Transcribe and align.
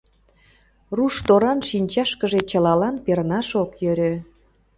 Руш 0.97 1.15
торан 1.27 1.59
шинчашкыже 1.69 2.41
чылалан 2.49 2.95
пернаш 3.05 3.49
ок 3.63 3.71
йӧрӧ... 3.83 4.13